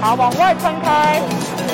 [0.00, 1.20] 好，往外撑开，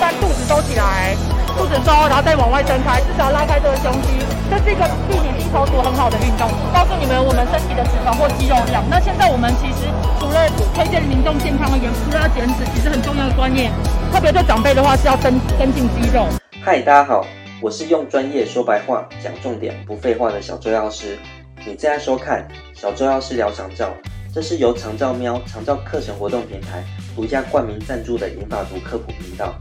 [0.00, 1.14] 把肚子收起来，
[1.56, 4.18] 肚子收，然后再往外撑开，至少拉开这个胸肌，
[4.50, 6.50] 这是一个避免低头族很好的运动。
[6.74, 8.82] 告诉你们，我们身体的脂肪或肌肉量。
[8.90, 9.86] 那现在我们其实
[10.18, 10.42] 除了
[10.74, 13.70] 推荐民众健康而言，除了要减脂，其实很重要的观念，
[14.12, 16.26] 特别对长辈的话是要增增进肌肉。
[16.64, 17.24] 嗨，大家好，
[17.62, 21.16] 我是用专业说白话、讲重点、不废话的小周药师。
[21.64, 23.90] 你正在收看小周药师聊长照，
[24.34, 26.82] 这是由长照喵长照课程活动平台
[27.16, 29.54] 独家冠名赞助的银发族科普频道。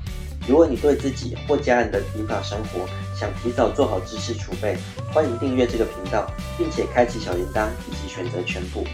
[0.45, 2.85] 如果你对自己或家人的银发生活
[3.17, 4.75] 想提早做好知识储备，
[5.13, 8.85] 欢迎订阅这个频道，并且开启小铃铛以及选择全部。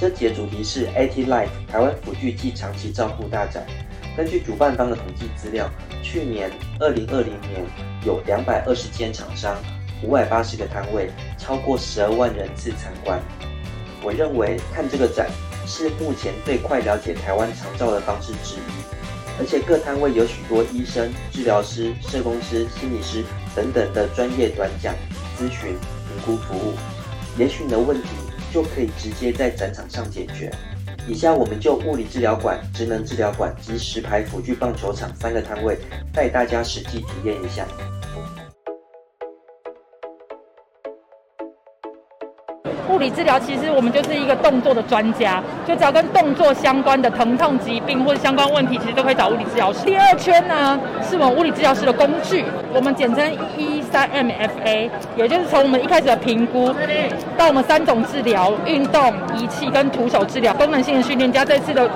[0.00, 3.66] 这节主题是 AT Life 台湾辅具暨长期照护大展。
[4.16, 5.70] 根据主办方的统计资料，
[6.02, 7.64] 去年二零二零年
[8.04, 9.54] 有两百二十间厂商，
[10.02, 13.20] 五百八十个摊位，超过十二万人次参观。
[14.02, 15.28] 我认为看这个展
[15.68, 23.22] 是目前最快了解台湾长照的方式之一，而且各摊位有许多医生、治疗师、社工师、心理师
[23.54, 24.94] 等等的专业短讲、
[25.38, 25.76] 咨询、
[26.08, 26.72] 评估服务，
[27.36, 28.08] 也许你的问题
[28.50, 30.50] 就可以直接在展场上解决。
[31.06, 35.76] 以下我们就物理治疗馆、职能治疗馆及石牌辅具棒球场三个摊位，
[36.12, 37.66] 带大家实际体验一下。
[42.88, 49.84] 物理治疗其实我们就是一个动作的专家，就只要跟动作相关的疼痛疾病或者相关问题，其实都可以找物理治疗师。
[49.84, 56.74] 第二圈呢，是我们物理治疗师的工具，我们简称 E 三 MFA，也就是从我们一开始的评估，
[57.36, 61.88] 到我们三种治疗、运动仪器跟徒手治疗、功能性的训练，加这次的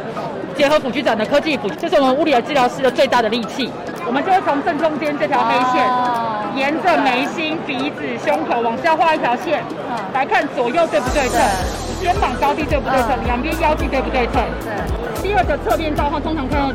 [0.55, 3.71] 结合辅具展的科技辅，这是我们物理治疗师的最大的利器。
[4.05, 5.87] 我们就会从正中间这条黑线，
[6.55, 9.62] 沿着眉心、鼻子、胸口往下画一条线，
[10.12, 11.41] 来看左右对不对称，
[12.00, 14.42] 肩膀高低对不对称，两边腰际对不对称。
[15.22, 16.75] 第二个侧面照的话，通常看到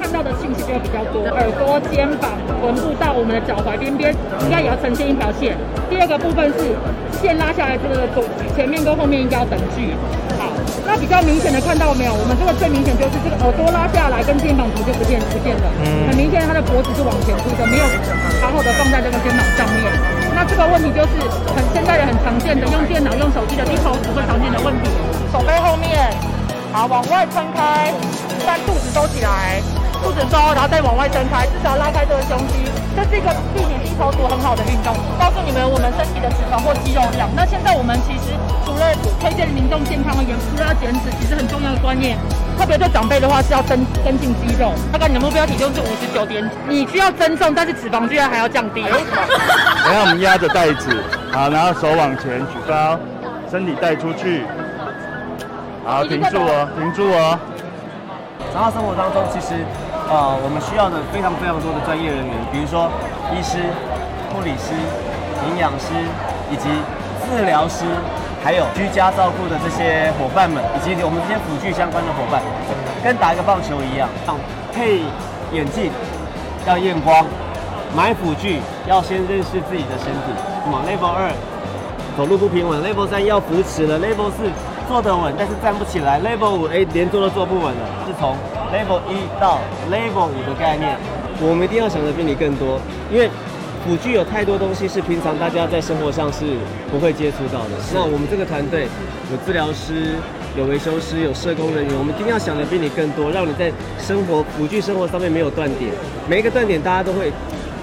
[0.00, 5.56] 看到的信息就会比较多，耳朵、肩膀、臀部到我们的脚踝边边，应该也要呈现一条线。
[5.88, 6.74] 第二个部分是
[7.20, 8.24] 线拉下来，这个左
[8.56, 9.94] 前面跟后面应该要等距。
[10.40, 10.48] 好，
[10.88, 12.12] 那比较明显的看到没有？
[12.16, 15.68] 我们这个最明显就是这个耳朵拉下来跟肩膀图就不见不见了，
[16.08, 17.84] 很明显他的脖子是往前凸的，没有
[18.42, 19.86] 好好的放在这个肩膀上面。
[20.34, 21.14] 那这个问题就是
[21.54, 24.90] 很现在也很常见的，用电脑、用手机的低头族会常见的问题。
[25.32, 26.10] 手背后面。
[26.72, 27.92] 好，往外撑开，
[28.46, 29.60] 把肚子收起来，
[30.02, 32.64] 肚子收，然后再往外撑开，至少拉开这个胸肌，
[32.96, 34.96] 这是一个避免低头族很好的运动。
[35.20, 37.28] 告诉你们，我们身体的脂肪或肌肉量。
[37.36, 38.32] 那现在我们其实
[38.64, 38.88] 除了
[39.20, 42.16] 推荐民众健康而言，除了要减脂，其实很重要的观念，
[42.58, 44.72] 特别对长辈的话是要增增进肌肉。
[44.92, 48.82] 大概你的目标体重是五十九点，你需要增重，但是脂肪居然还要降低。
[48.82, 51.02] 等下我们压着袋子，
[51.32, 52.98] 好，然后手往前举高，
[53.50, 54.44] 身体带出去。
[55.84, 57.38] 好，停住哦，停住哦。
[58.54, 59.54] 然后生活当中，其实，
[60.08, 62.86] 呃，我们需要的非常非常多的专业人员，比如说
[63.34, 63.58] 医师、
[64.30, 64.76] 护理师、
[65.48, 65.90] 营养师，
[66.52, 66.68] 以及
[67.26, 67.82] 治疗师，
[68.42, 72.42] 还有居家照顾的这些伙伴们，以及我们这些辅具相关的伙伴，
[73.02, 74.08] 跟打一个棒球一样，
[74.74, 75.00] 配
[75.52, 75.90] 眼镜
[76.66, 77.24] 要验光，
[77.94, 80.34] 买辅具要先认识自己的身体。
[80.64, 81.30] 那么 Level 二
[82.16, 84.50] 走路不平稳，Level 三要扶持了，Level 四。
[84.88, 86.20] 坐得稳，但是站不起来。
[86.20, 87.86] Level 五，哎，连坐都坐不稳了。
[88.04, 88.36] 是从
[88.74, 90.98] Level 一到 Level 五的概念，
[91.40, 92.78] 我们一定要想的比你更多，
[93.10, 93.30] 因为
[93.84, 96.44] 辅具有太多东西是平常大家在生活上是
[96.90, 97.70] 不会接触到的。
[97.92, 98.86] 那我们这个团队
[99.30, 100.14] 有治疗师、
[100.56, 105.90] 有维修师、有社工人员，我们一定要想的比你更多，让你在生活辅具生活上面没有断点。
[106.28, 107.32] 每一个断点大家都会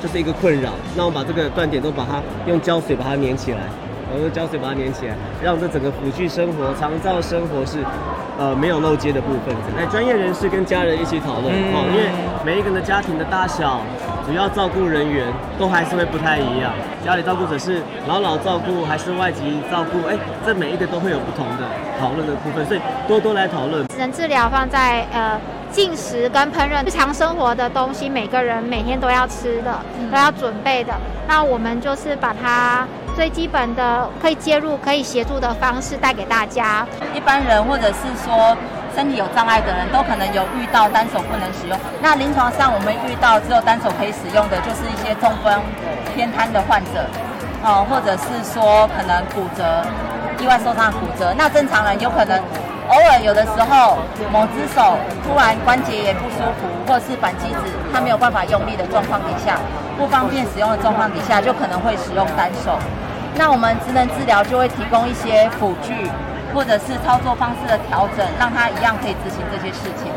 [0.02, 3.60] 就是一个困扰，那我们把这个断点都把它用胶水把它粘起来。
[4.12, 7.78] 我用胶水把它粘起来，让这整个辅具生活、长照生活是，
[8.40, 9.54] 呃，没有漏接的部分。
[9.78, 12.10] 哎专业人士跟家人一起讨论，哦，因为
[12.44, 13.82] 每一个人的家庭的大小、
[14.30, 15.26] 主要照顾人员
[15.58, 16.72] 都还是会不太一样。
[17.04, 20.08] 家里照顾者是老老照顾还是外籍照顾？
[20.08, 21.64] 哎，这每一个都会有不同的
[22.00, 23.88] 讨论的部分，所以多多来讨论。
[23.98, 25.42] 人治疗放在呃
[25.72, 29.80] 进食跟烹饪日常生活的东西，每个人每天都要吃的，
[30.12, 30.94] 都要准备的。
[31.28, 32.86] 那我们就是把它。
[33.16, 36.88] 最基本的可以介入、可以协助的方式带给大家。
[37.14, 38.56] 一般人或者是说
[39.00, 41.80] 身体有障碍的人都可能有遇到单手不能使用。
[42.02, 45.56] 那临床上我们遇到只有单手可以使用的，就是一些中风、
[46.14, 47.08] 偏瘫的患者，
[47.64, 49.64] 哦，或者是说可能骨折、
[50.44, 51.34] 意外受伤骨折。
[51.38, 52.36] 那正常人有可能
[52.90, 54.00] 偶尔有的时候
[54.34, 59.56] 某只手突然关节也不舒服，或者是扳机子它没有办法用力的状况底下，
[59.98, 62.78] 不方便使用的状况底下，就可能会使用单手。
[63.36, 66.12] 那我们职能治疗就会提供一些辅具，
[66.54, 70.12] 或者是操作方式的调整，让他一样可以执行这些事情。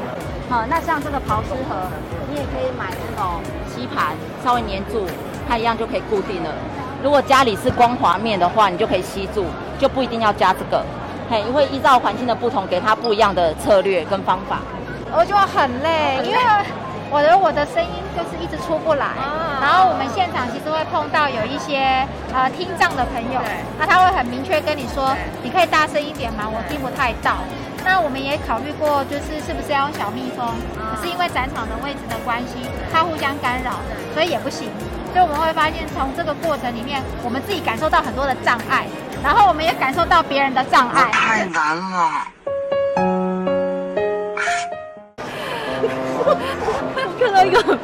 [0.49, 1.89] 好，那像这个刨丝盒，
[2.29, 4.15] 你也可以买这种吸盘，
[4.45, 5.07] 稍微粘住，
[5.49, 6.51] 它一样就可以固定了。
[7.03, 9.47] 如果家里是光滑面的话，你就可以吸住，
[9.79, 10.85] 就不一定要加这个。
[11.31, 14.59] 嘿，因为依照环境的不同，给它不一样的策略跟方法。
[15.15, 16.39] 我就很累，因为
[17.13, 19.13] 我的我的声音就是一直出不来。
[19.61, 23.39] 然后我们现场其实会碰到有一些呃听障的朋友，
[23.79, 25.15] 那他会很明确跟你说，
[25.45, 26.49] 你可以大声一点吗？
[26.49, 27.37] 我听不太到。
[27.85, 33.77] 那我们也考虑过，就是是不是要用小蜜蜂，可是因为展场的位置的关系，它互相干扰，
[34.15, 34.71] 所以也不行。
[35.13, 38.87] 所以我们会发现，从这个过程里面，我们自己感受到很多的障碍，
[39.23, 41.11] 然后我们也感受到别人的障碍。
[41.13, 42.11] 太难了。
[47.47, 47.79] 一个很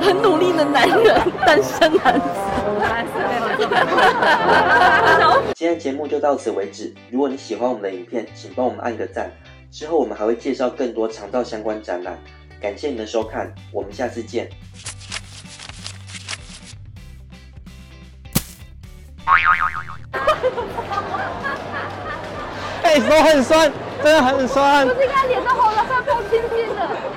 [0.00, 2.26] 很努力的男人，单身男子。
[5.54, 6.94] 今天节目就到此为止。
[7.10, 9.30] 如果你喜欢我们的影片，请帮我们按个赞。
[9.70, 12.18] 之后我们还会介绍更多肠道相关展览。
[12.60, 14.48] 感谢您的收看，我们下次见。
[22.82, 23.70] 哎，手很酸，
[24.02, 24.88] 真的很酸。
[24.88, 26.88] 不是应该脸都红了，快碰亲亲的。